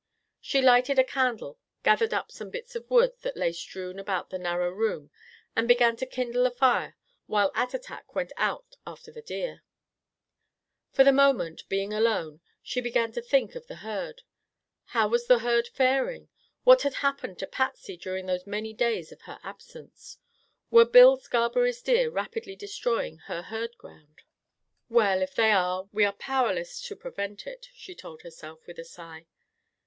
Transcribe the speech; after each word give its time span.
She 0.39 0.63
lighted 0.63 0.97
a 0.97 1.03
candle, 1.03 1.59
gathered 1.83 2.11
up 2.11 2.31
some 2.31 2.49
bits 2.49 2.75
of 2.75 2.89
wood 2.89 3.11
that 3.21 3.37
lay 3.37 3.51
strewn 3.51 3.99
about 3.99 4.31
the 4.31 4.39
narrow 4.39 4.71
room, 4.71 5.11
and 5.55 5.67
began 5.67 5.95
to 5.97 6.07
kindle 6.07 6.47
a 6.47 6.49
fire 6.49 6.97
while 7.27 7.51
Attatak 7.53 8.15
went 8.15 8.31
out 8.35 8.77
after 8.87 9.11
the 9.11 9.21
deer. 9.21 9.61
For 10.91 11.03
the 11.03 11.11
moment, 11.11 11.69
being 11.69 11.93
alone, 11.93 12.41
she 12.63 12.81
began 12.81 13.11
to 13.11 13.21
think 13.21 13.53
of 13.53 13.67
the 13.67 13.75
herd. 13.85 14.23
How 14.85 15.07
was 15.07 15.27
the 15.27 15.37
herd 15.37 15.67
faring? 15.67 16.29
What 16.63 16.81
had 16.81 16.95
happened 17.05 17.37
to 17.37 17.45
Patsy 17.45 17.95
during 17.95 18.25
those 18.25 18.47
many 18.47 18.73
days 18.73 19.11
of 19.11 19.21
her 19.29 19.39
absence? 19.43 20.17
Were 20.71 20.83
Bill 20.83 21.15
Scarberry's 21.17 21.79
deer 21.83 22.09
rapidly 22.09 22.55
destroying 22.55 23.17
her 23.29 23.43
herd 23.43 23.77
ground. 23.77 24.23
"Well, 24.89 25.21
if 25.21 25.35
they 25.35 25.51
are, 25.51 25.87
we 25.93 26.05
are 26.05 26.13
powerless 26.13 26.81
to 26.87 26.95
prevent 26.95 27.45
it," 27.45 27.67
she 27.75 27.93
told 27.93 28.23
herself 28.23 28.65
with 28.65 28.79
a 28.79 28.83
sigh. 28.83 29.27